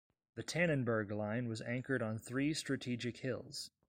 The 0.33 0.41
Tannenberg 0.41 1.11
Line 1.11 1.47
was 1.47 1.61
anchored 1.61 2.01
on 2.01 2.17
three 2.17 2.55
strategic 2.55 3.17
hills. 3.17 3.69